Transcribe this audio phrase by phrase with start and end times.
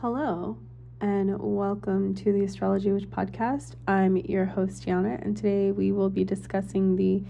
[0.00, 0.56] Hello,
[1.02, 3.74] and welcome to the Astrology Witch podcast.
[3.86, 7.22] I'm your host, Yana, and today we will be discussing the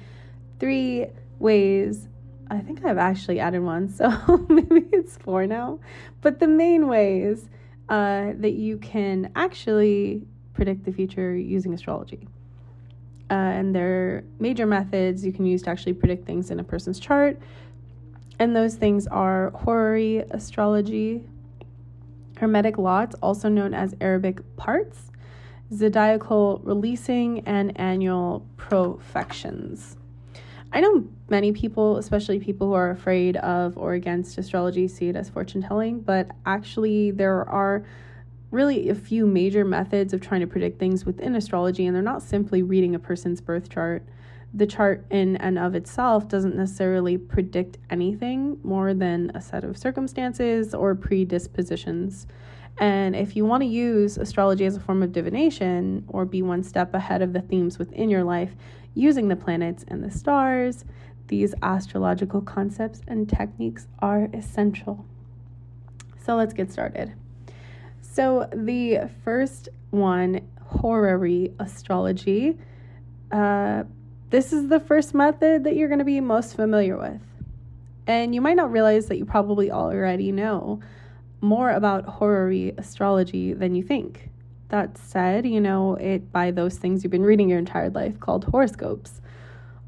[0.60, 1.06] three
[1.40, 2.06] ways.
[2.48, 5.80] I think I've actually added one, so maybe it's four now.
[6.20, 7.48] But the main ways
[7.88, 12.28] uh, that you can actually predict the future using astrology.
[13.28, 16.64] Uh, and there are major methods you can use to actually predict things in a
[16.64, 17.36] person's chart.
[18.38, 21.24] And those things are horary astrology,
[22.40, 25.12] Hermetic lots, also known as Arabic parts,
[25.74, 29.98] zodiacal releasing, and annual profections.
[30.72, 35.16] I know many people, especially people who are afraid of or against astrology, see it
[35.16, 37.84] as fortune telling, but actually, there are
[38.50, 42.22] really a few major methods of trying to predict things within astrology, and they're not
[42.22, 44.02] simply reading a person's birth chart
[44.52, 49.78] the chart in and of itself doesn't necessarily predict anything more than a set of
[49.78, 52.26] circumstances or predispositions.
[52.78, 56.62] And if you want to use astrology as a form of divination or be one
[56.62, 58.56] step ahead of the themes within your life
[58.94, 60.84] using the planets and the stars,
[61.28, 65.04] these astrological concepts and techniques are essential.
[66.24, 67.12] So let's get started.
[68.00, 72.58] So, the first one, horary astrology,
[73.30, 73.84] uh,
[74.30, 77.20] this is the first method that you're going to be most familiar with.
[78.06, 80.80] And you might not realize that you probably already know
[81.40, 84.30] more about horary astrology than you think.
[84.68, 88.44] That said, you know it by those things you've been reading your entire life called
[88.44, 89.20] horoscopes.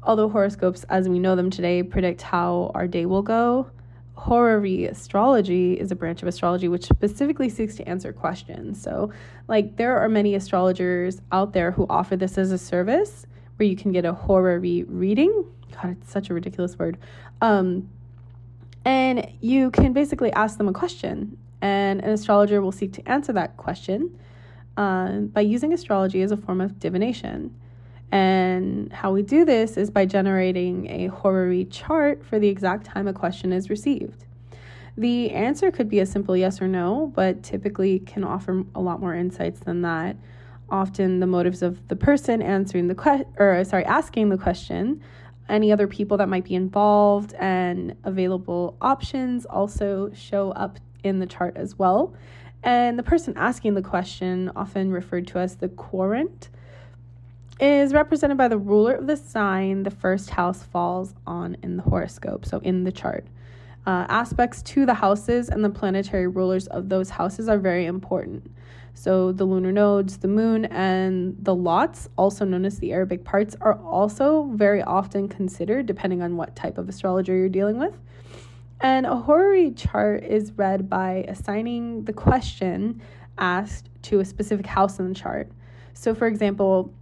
[0.03, 3.69] Although horoscopes, as we know them today, predict how our day will go,
[4.15, 8.81] horary astrology is a branch of astrology which specifically seeks to answer questions.
[8.81, 9.13] So,
[9.47, 13.25] like, there are many astrologers out there who offer this as a service
[13.57, 15.45] where you can get a horary reading.
[15.71, 16.97] God, it's such a ridiculous word.
[17.41, 17.89] Um,
[18.85, 23.31] and you can basically ask them a question, and an astrologer will seek to answer
[23.33, 24.17] that question
[24.75, 27.55] uh, by using astrology as a form of divination.
[28.11, 33.07] And how we do this is by generating a horary chart for the exact time
[33.07, 34.25] a question is received.
[34.95, 38.99] The answer could be a simple yes or no, but typically can offer a lot
[38.99, 40.15] more insights than that
[40.69, 45.01] often the motives of the person answering the question or sorry asking the question.
[45.49, 51.25] Any other people that might be involved and available options also show up in the
[51.25, 52.13] chart as well.
[52.63, 56.49] And the person asking the question often referred to as the querent
[57.59, 59.83] is represented by the ruler of the sign.
[59.83, 63.27] The first house falls on in the horoscope so in the chart.
[63.85, 68.49] Uh, aspects to the houses and the planetary rulers of those houses are very important
[68.93, 73.55] so the lunar nodes, the moon, and the lots, also known as the Arabic parts,
[73.59, 77.97] are also very often considered depending on what type of astrologer you're dealing with.
[78.79, 83.01] And a horary chart is read by assigning the question
[83.37, 85.49] asked to a specific house in the chart.
[85.93, 86.93] So, for example,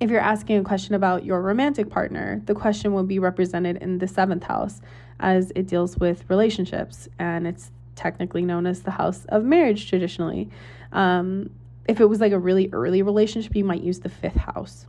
[0.00, 3.98] if you're asking a question about your romantic partner, the question will be represented in
[3.98, 4.80] the seventh house
[5.18, 7.70] as it deals with relationships and it's
[8.00, 10.48] technically known as the house of marriage traditionally.
[10.92, 11.50] Um,
[11.86, 14.86] if it was like a really early relationship, you might use the fifth house.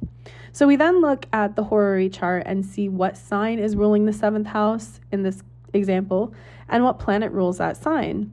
[0.54, 4.14] So we then look at the horary chart and see what sign is ruling the
[4.14, 6.34] seventh house in this example
[6.70, 8.32] and what planet rules that sign.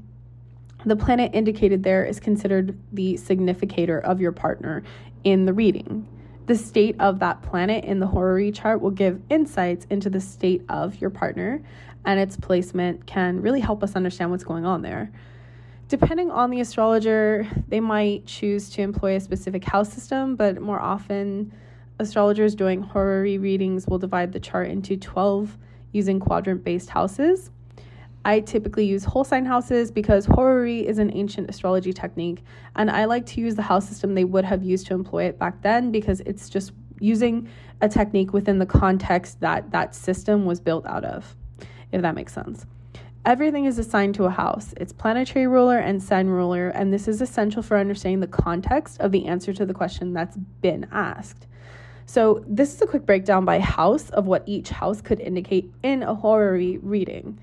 [0.85, 4.85] The planet indicated there is considered the significator of your partner
[5.25, 6.07] in the reading.
[6.47, 10.65] The state of that planet in the horary chart will give insights into the state
[10.69, 11.63] of your partner,
[12.09, 15.13] and its placement can really help us understand what's going on there.
[15.89, 20.81] Depending on the astrologer, they might choose to employ a specific house system, but more
[20.81, 21.53] often,
[21.99, 25.59] astrologers doing horary readings will divide the chart into 12
[25.93, 27.51] using quadrant based houses.
[28.25, 32.43] I typically use whole sign houses because horary is an ancient astrology technique,
[32.75, 35.39] and I like to use the house system they would have used to employ it
[35.39, 37.51] back then because it's just using
[37.83, 41.37] a technique within the context that that system was built out of,
[41.93, 42.67] if that makes sense.
[43.25, 47.21] Everything is assigned to a house, its planetary ruler and sun ruler, and this is
[47.21, 51.47] essential for understanding the context of the answer to the question that's been asked.
[52.07, 56.03] So, this is a quick breakdown by house of what each house could indicate in
[56.03, 57.39] a horary reading.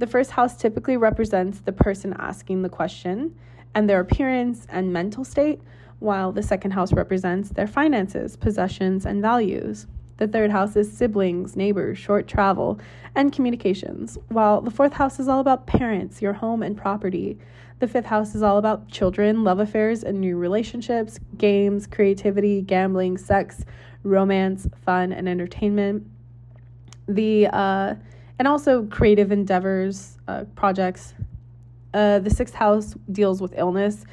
[0.00, 3.34] The first house typically represents the person asking the question
[3.74, 5.62] and their appearance and mental state,
[5.98, 9.86] while the second house represents their finances, possessions, and values.
[10.18, 12.78] The third house is siblings, neighbors, short travel,
[13.14, 17.38] and communications, while the fourth house is all about parents, your home, and property.
[17.78, 23.18] The fifth house is all about children, love affairs, and new relationships, games, creativity, gambling,
[23.18, 23.64] sex,
[24.04, 26.06] romance, fun, and entertainment.
[27.08, 27.94] The uh,
[28.38, 31.14] and also creative endeavors, uh, projects.
[31.94, 34.04] Uh, the sixth house deals with illness,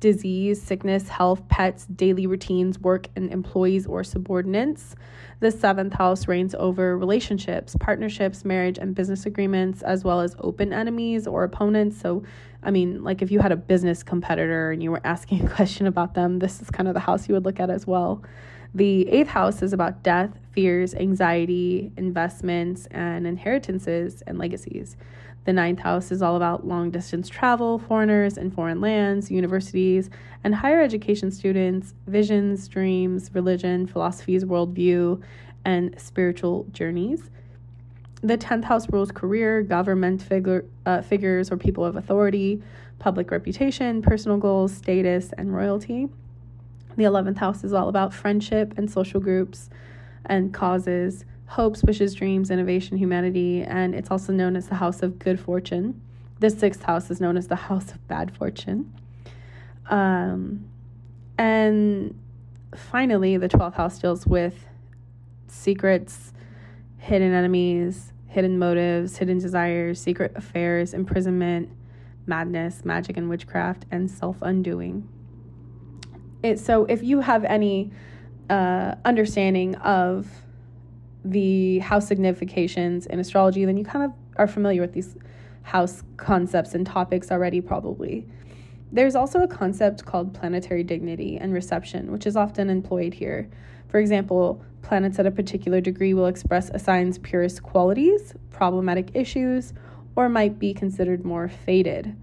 [0.00, 4.94] disease, sickness, health, pets, daily routines, work, and employees or subordinates.
[5.40, 10.72] The seventh house reigns over relationships, partnerships, marriage, and business agreements, as well as open
[10.72, 12.00] enemies or opponents.
[12.00, 12.24] So,
[12.62, 15.86] I mean, like if you had a business competitor and you were asking a question
[15.86, 18.22] about them, this is kind of the house you would look at as well.
[18.74, 24.96] The eighth house is about death, fears, anxiety, investments, and inheritances and legacies.
[25.48, 30.10] The ninth house is all about long distance travel, foreigners and foreign lands, universities,
[30.44, 35.22] and higher education students, visions, dreams, religion, philosophies, worldview,
[35.64, 37.30] and spiritual journeys.
[38.20, 42.62] The 10th house rules career, government figure, uh, figures or people of authority,
[42.98, 46.10] public reputation, personal goals, status, and royalty.
[46.98, 49.70] The 11th house is all about friendship and social groups
[50.26, 55.18] and causes, hopes, wishes, dreams, innovation, humanity, and it's also known as the house of
[55.18, 56.00] good fortune.
[56.40, 58.92] The sixth house is known as the house of bad fortune.
[59.88, 60.68] Um,
[61.38, 62.14] and
[62.76, 64.66] finally, the 12th house deals with
[65.46, 66.32] secrets,
[66.98, 71.70] hidden enemies, hidden motives, hidden desires, secret affairs, imprisonment,
[72.26, 75.08] madness, magic and witchcraft, and self undoing.
[76.42, 77.90] It, so, if you have any
[78.50, 80.28] uh, understanding of
[81.30, 85.16] the house significations in astrology, then you kind of are familiar with these
[85.62, 88.26] house concepts and topics already, probably.
[88.90, 93.48] There's also a concept called planetary dignity and reception, which is often employed here.
[93.88, 99.74] For example, planets at a particular degree will express a sign's purest qualities, problematic issues,
[100.16, 102.16] or might be considered more fated.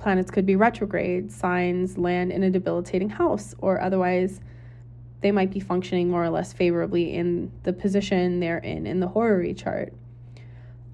[0.00, 4.40] Planets could be retrograde, signs land in a debilitating house, or otherwise
[5.24, 9.08] they might be functioning more or less favorably in the position they're in in the
[9.08, 9.94] horary chart.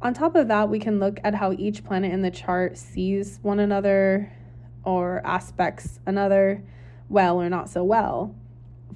[0.01, 3.41] On top of that, we can look at how each planet in the chart sees
[3.43, 4.33] one another
[4.85, 6.63] or aspects another
[7.09, 8.33] well or not so well.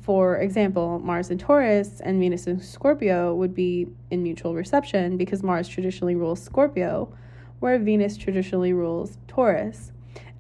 [0.03, 5.43] For example, Mars in Taurus and Venus in Scorpio would be in mutual reception because
[5.43, 7.13] Mars traditionally rules Scorpio,
[7.59, 9.91] where Venus traditionally rules Taurus.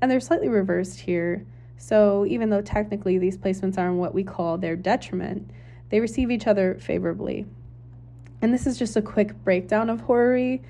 [0.00, 1.47] And they're slightly reversed here
[1.87, 5.51] so even though technically these placements are in what we call their detriment,
[5.91, 7.45] they receive each other favorably.
[8.41, 10.63] And this is just a quick breakdown of horary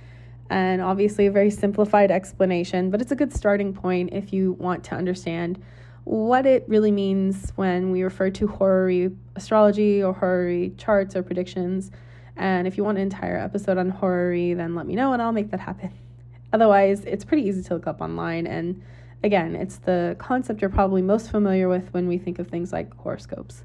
[0.50, 4.82] and obviously a very simplified explanation, but it's a good starting point if you want
[4.84, 5.62] to understand
[6.02, 11.92] what it really means when we refer to horary astrology or horary charts or predictions.
[12.36, 15.30] And if you want an entire episode on horary, then let me know and I'll
[15.30, 15.92] make that happen.
[16.52, 18.82] Otherwise, it's pretty easy to look up online and
[19.24, 22.94] Again, it's the concept you're probably most familiar with when we think of things like
[22.98, 23.64] horoscopes.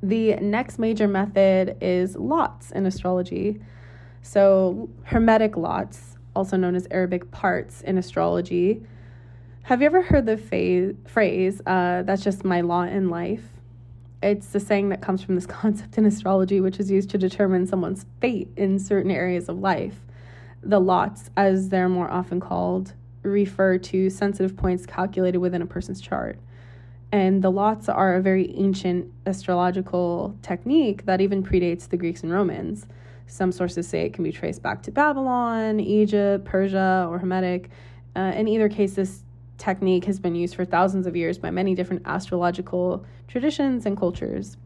[0.00, 3.60] The next major method is lots in astrology.
[4.22, 8.86] So, Hermetic lots, also known as Arabic parts in astrology.
[9.64, 13.42] Have you ever heard the fa- phrase, uh, that's just my lot in life?
[14.22, 17.66] It's the saying that comes from this concept in astrology, which is used to determine
[17.66, 19.96] someone's fate in certain areas of life.
[20.62, 26.00] The lots, as they're more often called, refer to sensitive points calculated within a person's
[26.00, 26.38] chart.
[27.10, 32.32] And the lots are a very ancient astrological technique that even predates the Greeks and
[32.32, 32.86] Romans.
[33.26, 37.70] Some sources say it can be traced back to Babylon, Egypt, Persia, or Hermetic.
[38.16, 39.22] Uh, in either case, this
[39.58, 44.56] technique has been used for thousands of years by many different astrological traditions and cultures.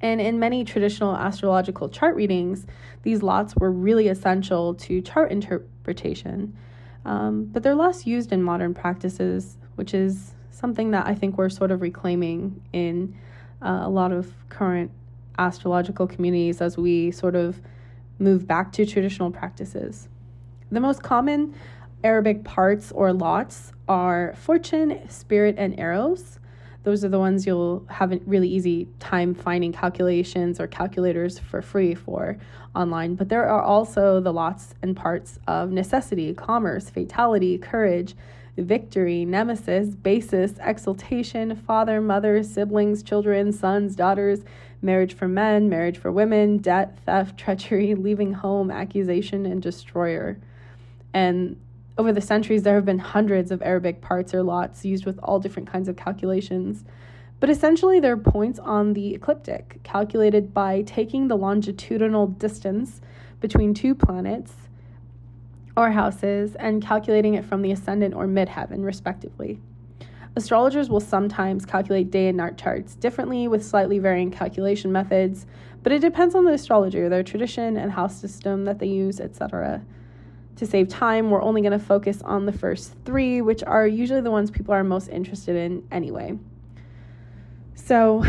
[0.00, 2.66] And in many traditional astrological chart readings,
[3.02, 6.56] these lots were really essential to chart interpretation.
[7.04, 11.48] Um, but they're less used in modern practices, which is something that I think we're
[11.48, 13.16] sort of reclaiming in
[13.62, 14.90] uh, a lot of current
[15.38, 17.60] astrological communities as we sort of
[18.18, 20.08] move back to traditional practices.
[20.70, 21.54] The most common
[22.04, 26.39] Arabic parts or lots are fortune, spirit, and eros.
[26.82, 31.60] Those are the ones you'll have a really easy time finding calculations or calculators for
[31.60, 32.38] free for
[32.74, 33.16] online.
[33.16, 38.14] But there are also the lots and parts of necessity, commerce, fatality, courage,
[38.56, 44.40] victory, nemesis, basis, exaltation, father, mother, siblings, children, sons, daughters,
[44.82, 50.38] marriage for men, marriage for women, debt, theft, treachery, leaving home, accusation, and destroyer.
[51.12, 51.56] And
[51.98, 55.38] over the centuries, there have been hundreds of Arabic parts or lots used with all
[55.38, 56.84] different kinds of calculations.
[57.40, 63.00] But essentially, they're points on the ecliptic, calculated by taking the longitudinal distance
[63.40, 64.52] between two planets
[65.76, 69.60] or houses and calculating it from the ascendant or midheaven, respectively.
[70.36, 75.46] Astrologers will sometimes calculate day and night charts differently with slightly varying calculation methods,
[75.82, 79.82] but it depends on the astrologer, their tradition and house system that they use, etc.
[80.60, 84.20] to save time, we're only going to focus on the first three, which are usually
[84.20, 86.38] the ones people are most interested in anyway.
[87.74, 88.22] So,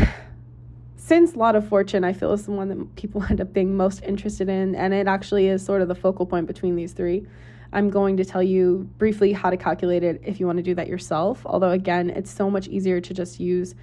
[0.96, 4.02] since Lot of Fortune, I feel is the one that people end up being most
[4.02, 7.26] interested in, and it actually is sort of the focal point between these three.
[7.70, 10.74] I'm going to tell you briefly how to calculate it if you want to do
[10.76, 11.42] that yourself.
[11.44, 13.74] Although, again, it's so much easier to just use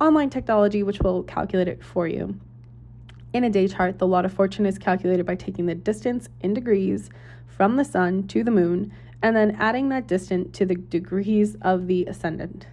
[0.00, 2.40] online technology, which will calculate it for you.
[3.34, 6.54] In a day chart, the lot of fortune is calculated by taking the distance in
[6.54, 7.10] degrees
[7.58, 11.88] from the sun to the moon and then adding that distance to the degrees of
[11.88, 12.66] the ascendant.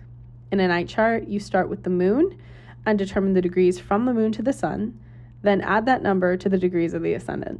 [0.52, 2.38] In a night chart, you start with the moon
[2.86, 4.98] and determine the degrees from the moon to the sun,
[5.42, 7.60] then add that number to the degrees of the ascendant.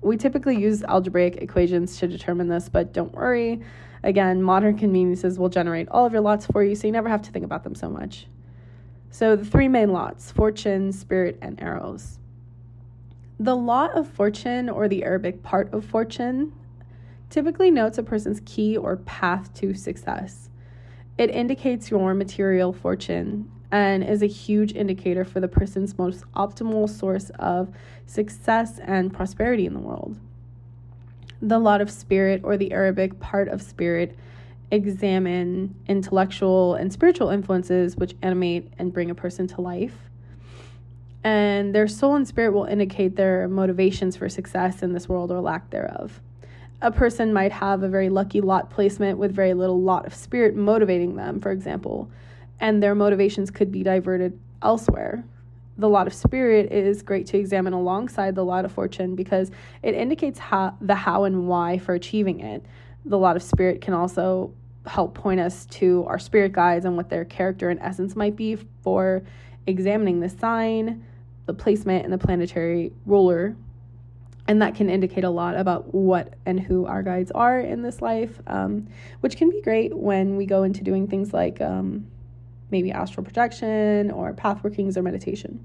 [0.00, 3.60] We typically use algebraic equations to determine this, but don't worry.
[4.04, 7.22] Again, modern conveniences will generate all of your lots for you, so you never have
[7.22, 8.26] to think about them so much.
[9.10, 12.20] So, the three main lots fortune, spirit, and eros.
[13.40, 16.52] The lot of fortune, or the Arabic part of fortune,
[17.30, 20.50] typically notes a person's key or path to success.
[21.16, 26.88] It indicates your material fortune and is a huge indicator for the person's most optimal
[26.88, 27.72] source of
[28.06, 30.18] success and prosperity in the world.
[31.40, 34.16] The lot of spirit, or the Arabic part of spirit,
[34.70, 39.96] examine intellectual and spiritual influences which animate and bring a person to life.
[41.22, 45.40] And their soul and spirit will indicate their motivations for success in this world or
[45.40, 46.20] lack thereof.
[46.82, 50.56] A person might have a very lucky lot placement with very little lot of spirit
[50.56, 52.10] motivating them, for example,
[52.58, 55.22] and their motivations could be diverted elsewhere.
[55.76, 59.50] The lot of spirit is great to examine alongside the lot of fortune because
[59.82, 62.64] it indicates how the how and why for achieving it.
[63.04, 64.52] The lot of spirit can also
[64.86, 68.56] help point us to our spirit guides and what their character and essence might be
[68.82, 69.22] for
[69.66, 71.04] examining the sign,
[71.46, 73.54] the placement, and the planetary ruler.
[74.50, 78.02] And that can indicate a lot about what and who our guides are in this
[78.02, 78.88] life, um,
[79.20, 82.08] which can be great when we go into doing things like um,
[82.72, 85.64] maybe astral projection or path workings or meditation.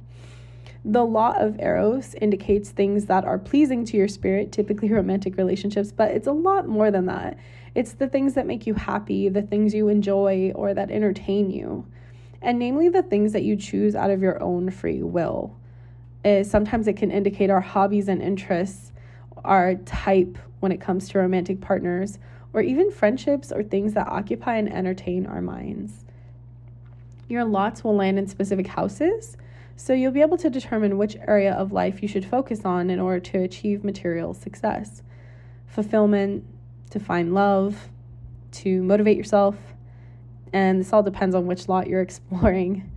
[0.83, 5.91] The law of Eros indicates things that are pleasing to your spirit, typically romantic relationships,
[5.91, 7.39] but it's a lot more than that.
[7.73, 11.87] It's the things that make you happy, the things you enjoy, or that entertain you,
[12.39, 15.55] and namely the things that you choose out of your own free will.
[16.25, 18.91] Uh, sometimes it can indicate our hobbies and interests,
[19.43, 22.17] our type when it comes to romantic partners,
[22.51, 26.03] or even friendships or things that occupy and entertain our minds.
[27.29, 29.37] Your lots will land in specific houses,
[29.75, 32.99] so you'll be able to determine which area of life you should focus on in
[32.99, 35.03] order to achieve material success,
[35.67, 36.43] fulfillment,
[36.89, 37.89] to find love,
[38.51, 39.57] to motivate yourself,
[40.53, 42.89] and this all depends on which lot you're exploring.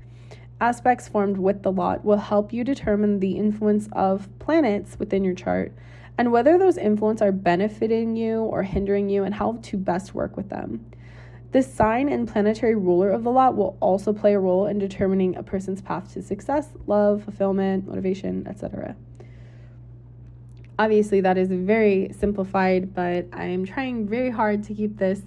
[0.61, 5.35] Aspects formed with the lot will help you determine the influence of planets within your
[5.35, 5.73] chart
[6.19, 10.37] and whether those influences are benefiting you or hindering you and how to best work
[10.37, 10.85] with them.
[11.53, 15.37] The sign and planetary ruler of the lot will also play a role in determining
[15.37, 18.97] a person's path to success, love, fulfillment, motivation, etc.
[20.77, 25.23] Obviously, that is very simplified, but I am trying very hard to keep this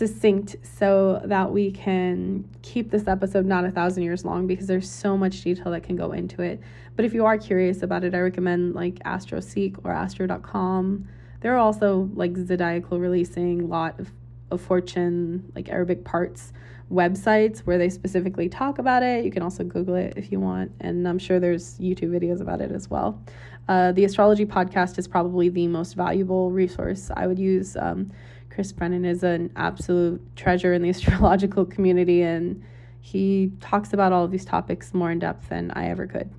[0.00, 4.90] succinct so that we can keep this episode not a thousand years long because there's
[4.90, 6.60] so much detail that can go into it.
[6.96, 11.06] But if you are curious about it, I recommend like AstroSeek or Astro.com.
[11.40, 14.10] There are also like zodiacal releasing lot of
[14.50, 16.52] of Fortune, like Arabic parts
[16.90, 19.24] websites where they specifically talk about it.
[19.24, 22.60] You can also Google it if you want, and I'm sure there's YouTube videos about
[22.60, 23.22] it as well.
[23.68, 27.76] Uh, the astrology podcast is probably the most valuable resource I would use.
[27.76, 28.10] Um,
[28.50, 32.62] Chris Brennan is an absolute treasure in the astrological community, and
[33.00, 36.30] he talks about all of these topics more in depth than I ever could.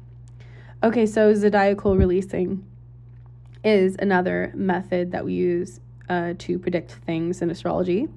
[0.84, 2.66] Okay, so zodiacal releasing
[3.64, 8.08] is another method that we use uh, to predict things in astrology.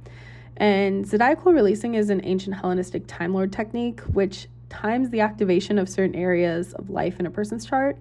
[0.56, 5.88] And zodiacal releasing is an ancient Hellenistic Time Lord technique, which times the activation of
[5.88, 7.98] certain areas of life in a person's chart.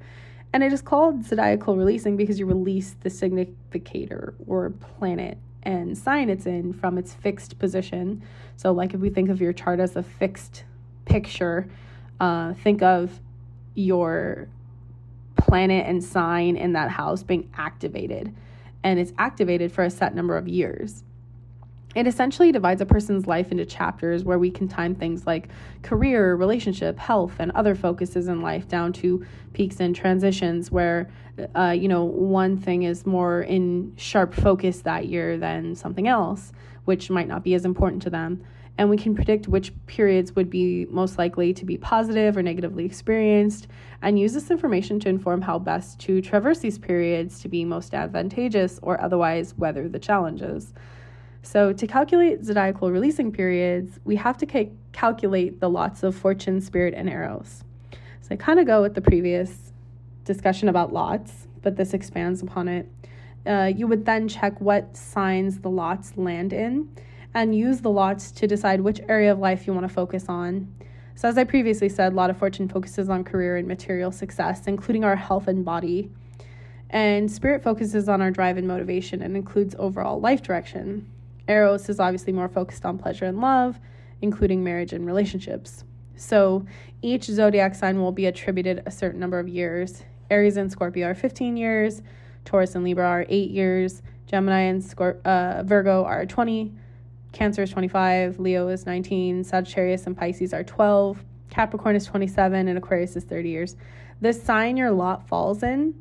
[0.54, 6.29] And it is called zodiacal releasing because you release the significator or planet and sign
[6.29, 8.22] it's in from its fixed position.
[8.55, 10.63] So, like if we think of your chart as a fixed
[11.05, 11.70] picture,
[12.20, 13.20] uh, think of
[13.75, 14.48] your
[15.36, 18.34] planet and sign in that house being activated
[18.84, 21.03] and it's activated for a set number of years.
[21.96, 25.50] It essentially divides a person's life into chapters where we can time things like
[25.84, 31.12] career, relationship, health, and other focuses in life down to peaks and transitions where,
[31.56, 36.52] uh, you know, one thing is more in sharp focus that year than something else.
[36.86, 38.44] which might not be as important to them.
[38.78, 42.86] And we can predict which periods would be most likely to be positive or negatively
[42.86, 43.68] experienced,
[44.02, 47.94] and use this information to inform how best to traverse these periods to be most
[47.94, 50.74] advantageous or otherwise weather the challenges.
[51.46, 56.62] So, to calculate zodiacal releasing periods, we have to ca- calculate the lots of fortune,
[56.62, 57.66] spirit, and eros.
[58.22, 59.74] So, I kind of go with the previous
[60.24, 62.88] discussion about lots, but this expands upon it.
[63.46, 66.90] Uh, you would then check what signs the lots land in
[67.34, 70.74] and use the lots to decide which area of life you want to focus on.
[71.16, 75.04] So, as I previously said, Lot of Fortune focuses on career and material success, including
[75.04, 76.10] our health and body.
[76.90, 81.10] And Spirit focuses on our drive and motivation and includes overall life direction.
[81.48, 83.80] Eros is obviously more focused on pleasure and love,
[84.22, 85.84] including marriage and relationships.
[86.16, 86.66] So
[87.02, 90.04] each zodiac sign will be attributed a certain number of years.
[90.30, 92.02] Aries and Scorpio are 15 years,
[92.46, 96.74] Taurus and Libra are 8 years, Gemini and Scorp- uh, Virgo are 20,
[97.34, 102.78] Cancer is 25, Leo is 19, Sagittarius and Pisces are 12, Capricorn is 27, and
[102.78, 103.76] Aquarius is 30 years.
[104.22, 105.94] The sign your lot falls in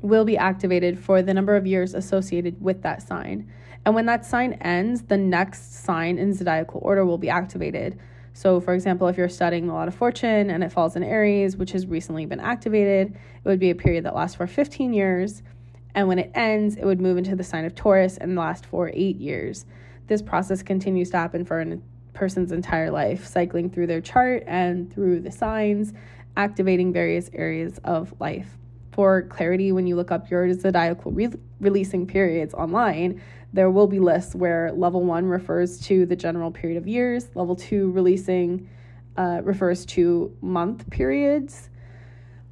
[0.00, 3.50] will be activated for the number of years associated with that sign.
[3.88, 7.98] And when that sign ends, the next sign in zodiacal order will be activated.
[8.34, 11.56] So, for example, if you're studying the Lot of Fortune and it falls in Aries,
[11.56, 15.42] which has recently been activated, it would be a period that lasts for 15 years.
[15.94, 18.90] And when it ends, it would move into the sign of Taurus and last for
[18.92, 19.64] eight years.
[20.06, 21.78] This process continues to happen for a
[22.12, 25.94] person's entire life, cycling through their chart and through the signs,
[26.36, 28.58] activating various areas of life.
[28.98, 34.00] For clarity, when you look up your zodiacal re- releasing periods online, there will be
[34.00, 38.68] lists where level one refers to the general period of years, level two releasing
[39.16, 41.70] uh, refers to month periods.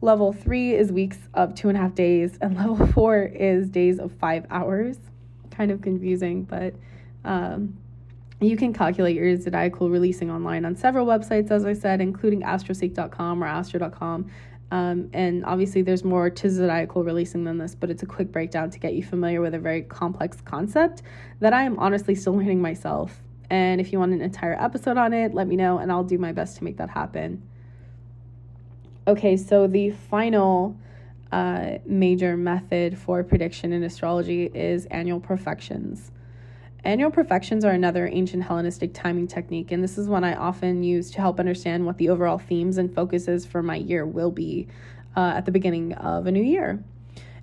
[0.01, 3.99] Level three is weeks of two and a half days, and level four is days
[3.99, 4.99] of five hours.
[5.51, 6.75] Kind of confusing, but
[7.25, 7.77] um,
[8.41, 13.43] you can calculate your zodiacal releasing online on several websites, as I said, including astroseek.com
[13.43, 14.31] or astro.com.
[14.71, 18.71] Um, and obviously, there's more to zodiacal releasing than this, but it's a quick breakdown
[18.71, 21.03] to get you familiar with a very complex concept
[21.41, 23.23] that I am honestly still learning myself.
[23.49, 26.19] And if you want an entire episode on it, let me know, and I'll do
[26.19, 27.43] my best to make that happen.
[29.07, 30.77] Okay, so the final
[31.31, 36.11] uh, major method for prediction in astrology is annual profections.
[36.87, 41.11] Annual profections are another ancient Hellenistic timing technique, and this is one I often use
[41.11, 44.69] to help understand what the overall themes and focuses for my year will be
[45.17, 46.85] uh, at the beginning of a new year.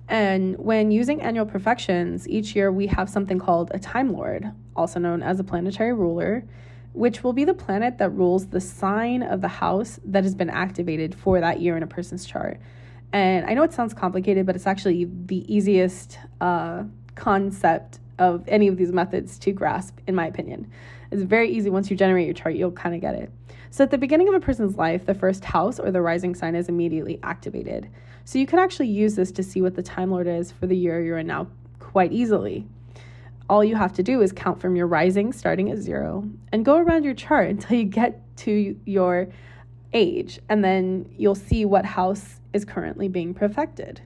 [0.08, 4.98] And when using annual profections, each year we have something called a Time Lord, also
[4.98, 6.44] known as a planetary ruler,
[6.94, 10.48] which will be the planet that rules the sign of the house that has been
[10.48, 12.58] activated for that year in a person's chart.
[13.12, 18.68] And I know it sounds complicated, but it's actually the easiest uh, concept of any
[18.68, 20.70] of these methods to grasp, in my opinion.
[21.10, 23.30] It's very easy once you generate your chart, you'll kind of get it.
[23.70, 26.54] So, at the beginning of a person's life, the first house or the rising sign
[26.54, 27.90] is immediately activated.
[28.24, 30.76] So, you can actually use this to see what the Time Lord is for the
[30.76, 31.48] year you're in now
[31.80, 32.66] quite easily.
[33.48, 36.76] All you have to do is count from your rising starting at zero and go
[36.76, 39.28] around your chart until you get to your
[39.92, 44.00] age, and then you'll see what house is currently being profected.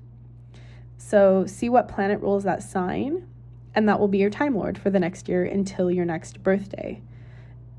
[0.97, 3.27] So, see what planet rules that sign
[3.75, 7.01] and that will be your Time Lord for the next year until your next birthday.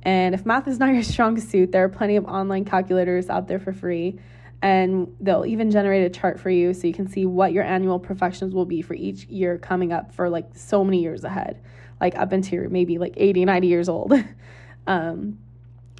[0.03, 3.47] And if math is not your strong suit, there are plenty of online calculators out
[3.47, 4.19] there for free,
[4.61, 7.99] and they'll even generate a chart for you so you can see what your annual
[7.99, 11.61] profections will be for each year coming up for like so many years ahead,
[12.01, 14.13] like up into maybe like 80, 90 years old.
[14.87, 15.37] um,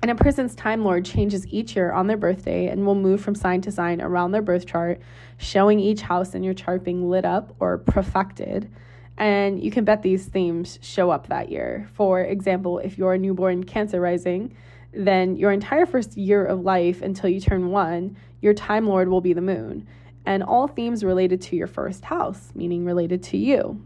[0.02, 3.36] and a person's Time Lord changes each year on their birthday and will move from
[3.36, 5.02] sign to sign around their birth chart,
[5.38, 8.72] showing each house in your chart being lit up or profected
[9.20, 11.90] and you can bet these themes show up that year.
[11.94, 14.56] For example, if you're a newborn Cancer rising,
[14.94, 19.20] then your entire first year of life until you turn one, your Time Lord will
[19.20, 19.86] be the moon.
[20.26, 23.86] And all themes related to your first house, meaning related to you.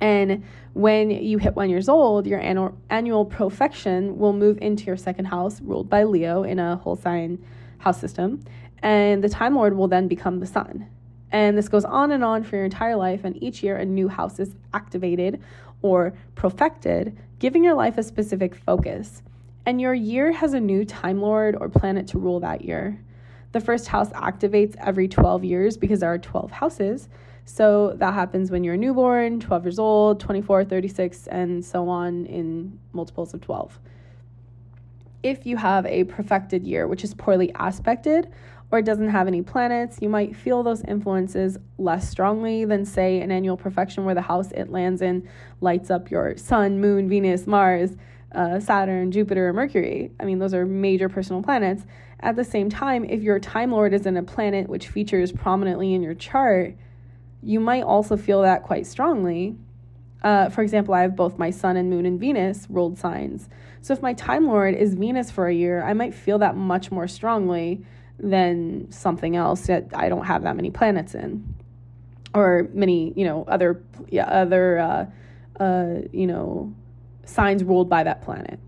[0.00, 4.96] And when you hit one years old, your annual, annual profection will move into your
[4.96, 7.44] second house, ruled by Leo in a whole sign
[7.78, 8.42] house system.
[8.82, 10.88] And the Time Lord will then become the sun.
[11.32, 14.08] And this goes on and on for your entire life, and each year a new
[14.08, 15.40] house is activated
[15.82, 19.22] or profected, giving your life a specific focus.
[19.66, 23.00] And your year has a new Time Lord or planet to rule that year.
[23.52, 27.08] The first house activates every 12 years because there are 12 houses.
[27.44, 32.26] So that happens when you're a newborn, 12 years old, 24, 36, and so on
[32.26, 33.78] in multiples of 12.
[35.22, 38.32] If you have a profected year, which is poorly aspected,
[38.70, 43.20] or it doesn't have any planets, you might feel those influences less strongly than, say,
[43.20, 45.28] an annual profection where the house it lands in
[45.60, 47.96] lights up your sun, moon, Venus, Mars,
[48.32, 50.12] uh, Saturn, Jupiter, Mercury.
[50.20, 51.84] I mean, those are major personal planets.
[52.20, 55.94] At the same time, if your Time Lord is in a planet which features prominently
[55.94, 56.76] in your chart,
[57.42, 59.56] you might also feel that quite strongly.
[60.22, 63.48] Uh, for example, I have both my Sun and Moon and Venus ruled signs.
[63.80, 66.92] So if my Time Lord is Venus for a year, I might feel that much
[66.92, 67.84] more strongly
[68.22, 71.54] than something else that I don't have that many planets in,
[72.34, 75.06] or many, you know, other yeah, other uh,
[75.62, 76.74] uh, you know
[77.24, 78.58] signs ruled by that planet.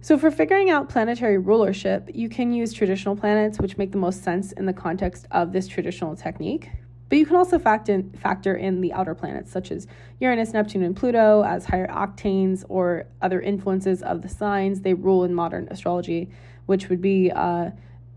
[0.00, 4.22] So, for figuring out planetary rulership, you can use traditional planets, which make the most
[4.22, 6.68] sense in the context of this traditional technique.
[7.08, 9.86] But you can also factor in, factor in the outer planets, such as
[10.20, 15.24] Uranus, Neptune, and Pluto, as higher octaves or other influences of the signs they rule
[15.24, 16.28] in modern astrology,
[16.66, 17.70] which would be uh,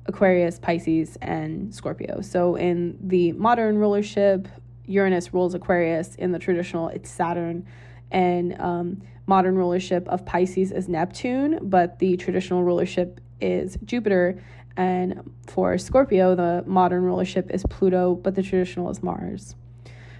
[0.07, 2.21] Aquarius, Pisces, and Scorpio.
[2.21, 4.47] So, in the modern rulership,
[4.85, 6.15] Uranus rules Aquarius.
[6.15, 7.65] In the traditional, it's Saturn.
[8.09, 14.41] And um, modern rulership of Pisces is Neptune, but the traditional rulership is Jupiter.
[14.77, 19.55] And for Scorpio, the modern rulership is Pluto, but the traditional is Mars.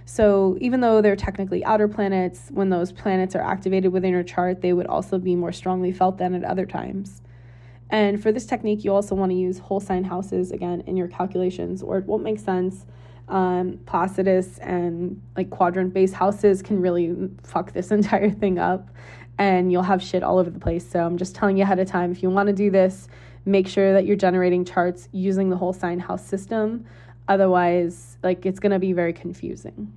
[0.04, 4.62] So even though they're technically outer planets, when those planets are activated within your chart,
[4.62, 7.20] they would also be more strongly felt than at other times.
[7.90, 11.08] And for this technique, you also want to use whole sign houses again in your
[11.08, 12.86] calculations, or it won't make sense
[13.28, 18.88] um, Placidus and like quadrant based houses can really fuck this entire thing up
[19.38, 20.88] and you'll have shit all over the place.
[20.88, 23.08] So I'm just telling you ahead of time if you want to do this,
[23.44, 26.86] make sure that you're generating charts using the whole sign house system.
[27.28, 29.92] Otherwise, like it's going to be very confusing.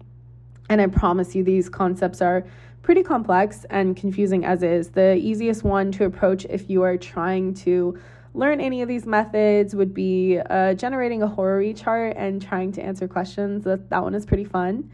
[0.70, 2.46] And I promise you, these concepts are
[2.82, 4.90] pretty complex and confusing as is.
[4.90, 8.00] The easiest one to approach if you are trying to
[8.34, 12.82] learn any of these methods would be uh, generating a horary chart and trying to
[12.82, 13.64] answer questions.
[13.66, 14.90] That, that one is pretty fun.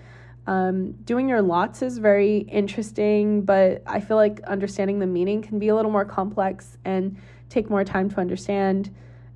[0.48, 5.60] Um, doing your lots is very interesting, but I feel like understanding the meaning can
[5.60, 7.18] be a little more complex and
[7.50, 8.94] take more time to understand.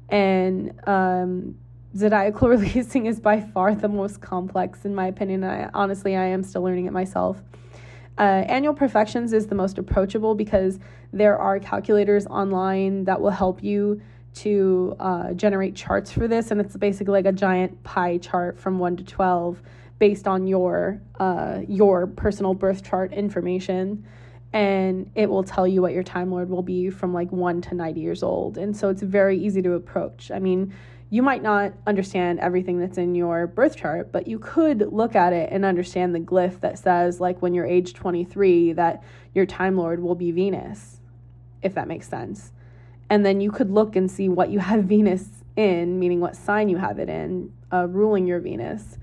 [0.09, 1.57] And um,
[1.95, 5.43] zodiacal releasing is by far the most complex, in my opinion.
[5.43, 7.41] I, honestly, I am still learning it myself.
[8.21, 10.79] Uh, annual profections is the most approachable because
[11.11, 13.99] there are calculators online that will help you
[14.35, 18.77] to uh, generate charts for this, and it's basically like a giant pie chart from
[18.77, 19.59] one to twelve
[19.97, 24.05] based on your uh, your personal birth chart information
[24.53, 27.73] and it will tell you what your time lord will be from like 1 to
[27.73, 30.29] 90 years old and so it's very easy to approach.
[30.29, 30.73] I mean
[31.13, 35.33] you might not understand everything that's in your birth chart, but you could look at
[35.33, 39.03] it and understand the glyph that says, like, when you're age 23, that
[39.35, 41.01] your Time Lord will be Venus,
[41.61, 42.53] if that makes sense.
[43.09, 46.69] And then you could look and see what you have Venus in, meaning what sign
[46.69, 48.97] you have it in, uh, ruling your Venus,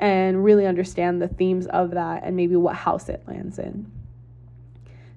[0.00, 3.92] and really understand the themes of that and maybe what house it lands in.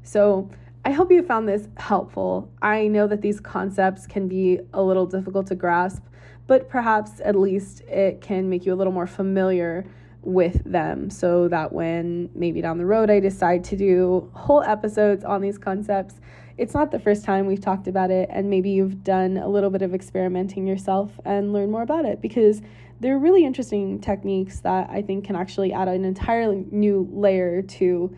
[0.04, 0.50] So,
[0.88, 2.52] I hope you found this helpful.
[2.62, 6.04] I know that these concepts can be a little difficult to grasp,
[6.46, 9.88] but perhaps at least it can make you a little more familiar
[10.22, 15.24] with them so that when maybe down the road I decide to do whole episodes
[15.26, 16.22] on these concepts,
[16.60, 19.72] it's not the first time we've talked about it, and maybe you've done a little
[19.72, 22.62] bit of experimenting yourself and learn more about it because
[23.00, 28.16] they're really interesting techniques that I think can actually add an entirely new layer to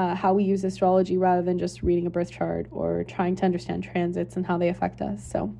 [0.00, 3.44] uh, how we use astrology rather than just reading a birth chart or trying to
[3.44, 5.22] understand transits and how they affect us.
[5.22, 5.54] So,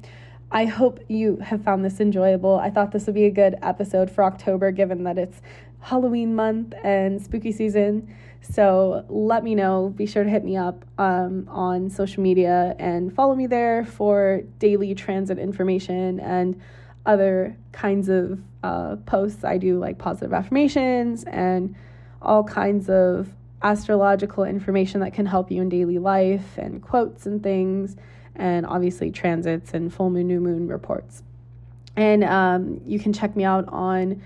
[0.52, 2.58] I hope you have found this enjoyable.
[2.58, 5.40] I thought this would be a good episode for October, given that it's
[5.80, 8.12] Halloween month and spooky season.
[8.40, 9.92] So let me know.
[9.94, 14.42] Be sure to hit me up um, on social media and follow me there for
[14.58, 16.60] daily transit information and
[17.06, 19.44] other kinds of uh, posts.
[19.44, 21.76] I do like positive affirmations and
[22.22, 23.28] all kinds of
[23.62, 27.96] astrological information that can help you in daily life and quotes and things
[28.36, 31.22] and obviously transits and full moon, new moon reports.
[31.96, 34.22] And um, you can check me out on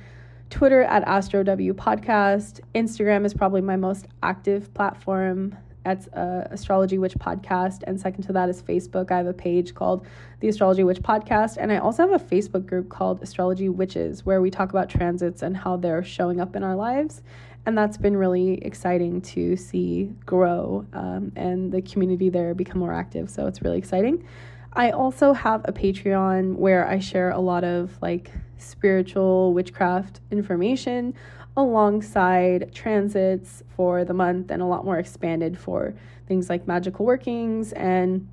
[0.50, 2.60] Twitter at AstroW Podcast.
[2.74, 5.56] Instagram is probably my most active platform.
[5.84, 7.82] That's uh, Astrology Witch Podcast.
[7.86, 9.10] And second to that is Facebook.
[9.10, 10.06] I have a page called
[10.40, 11.56] The Astrology Witch Podcast.
[11.58, 15.42] And I also have a Facebook group called Astrology Witches, where we talk about transits
[15.42, 17.22] and how they're showing up in our lives
[17.66, 22.92] and that's been really exciting to see grow um, and the community there become more
[22.92, 23.30] active.
[23.30, 24.26] So it's really exciting.
[24.74, 31.14] I also have a Patreon where I share a lot of like spiritual witchcraft information
[31.56, 35.94] alongside transits for the month and a lot more expanded for
[36.26, 38.28] things like magical workings and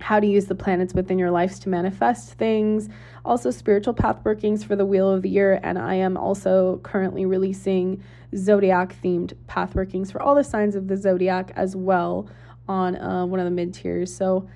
[0.00, 2.88] how to use the planets within your lives to manifest things,
[3.24, 7.26] also spiritual path workings for the wheel of the year, and I am also currently
[7.26, 8.02] releasing
[8.36, 12.28] zodiac themed path workings for all the signs of the zodiac as well
[12.68, 14.14] on uh, one of the mid tiers.
[14.14, 14.48] So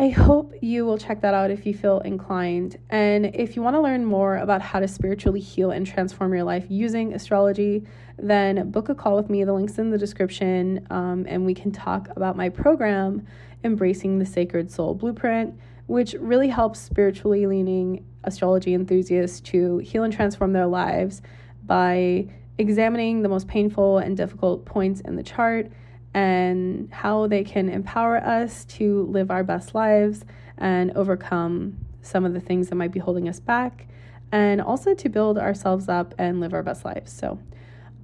[0.00, 2.78] I hope you will check that out if you feel inclined.
[2.88, 6.44] And if you want to learn more about how to spiritually heal and transform your
[6.44, 7.84] life using astrology,
[8.16, 9.42] then book a call with me.
[9.42, 13.26] The link's in the description, um, and we can talk about my program,
[13.64, 15.54] Embracing the Sacred Soul Blueprint,
[15.86, 21.22] which really helps spiritually leaning astrology enthusiasts to heal and transform their lives
[21.64, 22.26] by
[22.58, 25.70] examining the most painful and difficult points in the chart
[26.14, 30.24] and how they can empower us to live our best lives
[30.56, 33.86] and overcome some of the things that might be holding us back,
[34.32, 37.12] and also to build ourselves up and live our best lives.
[37.12, 37.38] So,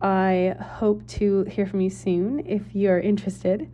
[0.01, 3.71] I hope to hear from you soon if you're interested.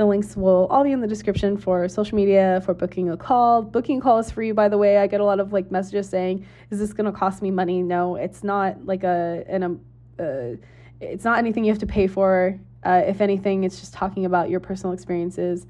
[0.00, 3.60] The links will all be in the description for social media, for booking a call.
[3.60, 4.96] Booking a call is free, by the way.
[4.96, 7.82] I get a lot of like messages saying, "Is this going to cost me money?"
[7.82, 9.80] No, it's not like a an um,
[10.18, 10.56] uh,
[11.02, 12.58] it's not anything you have to pay for.
[12.82, 15.66] Uh, if anything, it's just talking about your personal experiences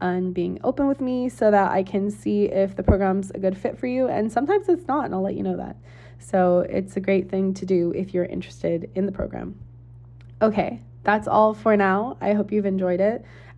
[0.00, 3.58] and being open with me so that I can see if the program's a good
[3.58, 4.06] fit for you.
[4.06, 5.74] And sometimes it's not, and I'll let you know that.
[6.20, 9.58] So it's a great thing to do if you're interested in the program.
[10.40, 12.16] Okay, that's all for now.
[12.20, 13.24] I hope you've enjoyed it,